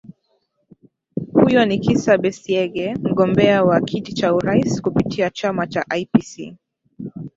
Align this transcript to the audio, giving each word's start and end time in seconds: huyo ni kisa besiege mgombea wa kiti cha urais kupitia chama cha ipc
huyo 1.33 1.65
ni 1.65 1.79
kisa 1.79 2.17
besiege 2.17 2.93
mgombea 2.95 3.63
wa 3.63 3.81
kiti 3.81 4.13
cha 4.13 4.33
urais 4.35 4.81
kupitia 4.81 5.29
chama 5.29 5.67
cha 5.67 5.85
ipc 5.95 6.53